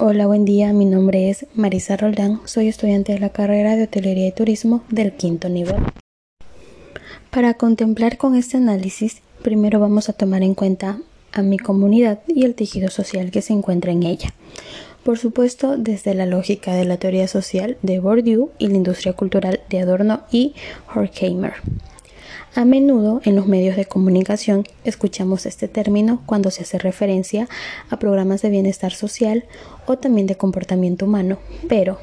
[0.00, 0.72] Hola, buen día.
[0.72, 2.40] Mi nombre es Marisa Roldán.
[2.44, 5.74] Soy estudiante de la carrera de Hotelería y Turismo del quinto nivel.
[7.32, 11.00] Para contemplar con este análisis, primero vamos a tomar en cuenta
[11.32, 14.32] a mi comunidad y el tejido social que se encuentra en ella.
[15.02, 19.62] Por supuesto, desde la lógica de la teoría social de Bourdieu y la industria cultural
[19.68, 20.54] de Adorno y
[20.94, 21.54] Horkheimer.
[22.54, 27.48] A menudo en los medios de comunicación escuchamos este término cuando se hace referencia
[27.90, 29.44] a programas de bienestar social
[29.86, 31.38] o también de comportamiento humano.
[31.68, 31.98] Pero,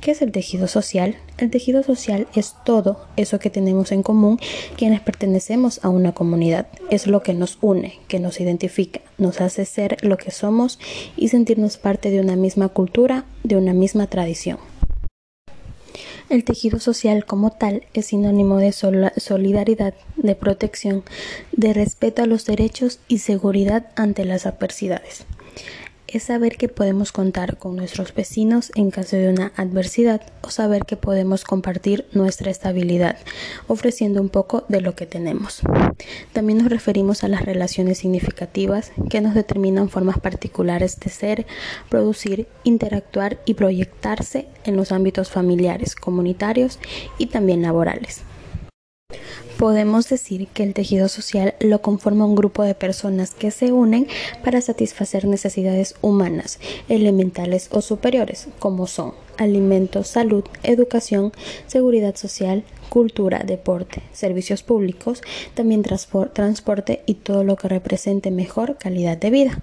[0.00, 1.16] ¿qué es el tejido social?
[1.38, 4.38] El tejido social es todo eso que tenemos en común
[4.76, 6.66] quienes pertenecemos a una comunidad.
[6.90, 10.78] Es lo que nos une, que nos identifica, nos hace ser lo que somos
[11.16, 14.58] y sentirnos parte de una misma cultura, de una misma tradición.
[16.34, 21.04] El tejido social como tal es sinónimo de solidaridad, de protección,
[21.52, 25.26] de respeto a los derechos y seguridad ante las adversidades
[26.14, 30.84] es saber que podemos contar con nuestros vecinos en caso de una adversidad o saber
[30.84, 33.18] que podemos compartir nuestra estabilidad,
[33.66, 35.62] ofreciendo un poco de lo que tenemos.
[36.32, 41.46] También nos referimos a las relaciones significativas que nos determinan formas particulares de ser,
[41.88, 46.78] producir, interactuar y proyectarse en los ámbitos familiares, comunitarios
[47.18, 48.22] y también laborales.
[49.58, 54.08] Podemos decir que el tejido social lo conforma un grupo de personas que se unen
[54.42, 61.32] para satisfacer necesidades humanas, elementales o superiores, como son alimentos, salud, educación,
[61.66, 65.22] seguridad social, cultura, deporte, servicios públicos,
[65.54, 69.62] también transporte y todo lo que represente mejor calidad de vida.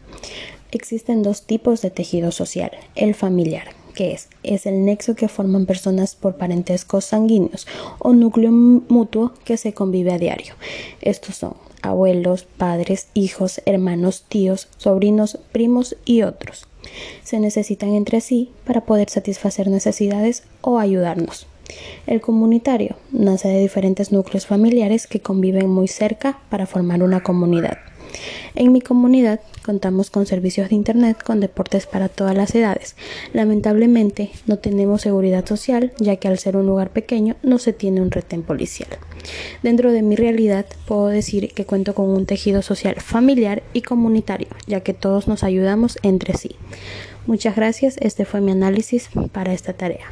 [0.71, 4.29] Existen dos tipos de tejido social, el familiar, ¿Qué es?
[4.43, 7.67] Es el nexo que forman personas por parentescos sanguíneos
[7.99, 10.53] o núcleo mutuo que se convive a diario.
[11.01, 16.67] Estos son abuelos, padres, hijos, hermanos, tíos, sobrinos, primos y otros.
[17.23, 21.47] Se necesitan entre sí para poder satisfacer necesidades o ayudarnos.
[22.07, 27.77] El comunitario nace de diferentes núcleos familiares que conviven muy cerca para formar una comunidad.
[28.55, 32.95] En mi comunidad contamos con servicios de Internet con deportes para todas las edades.
[33.33, 38.01] Lamentablemente no tenemos seguridad social ya que al ser un lugar pequeño no se tiene
[38.01, 38.89] un retén policial.
[39.63, 44.47] Dentro de mi realidad puedo decir que cuento con un tejido social familiar y comunitario
[44.67, 46.55] ya que todos nos ayudamos entre sí.
[47.27, 50.07] Muchas gracias, este fue mi análisis para esta tarea.